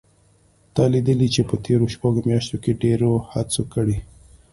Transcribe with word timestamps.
تا 0.73 0.83
لیدلي 0.91 1.27
چې 1.35 1.41
په 1.49 1.55
تېرو 1.65 1.85
شپږو 1.93 2.21
میاشتو 2.29 2.57
کې 2.63 2.79
ډېرو 2.83 3.11
هڅه 3.31 3.61
کړې 3.73 3.97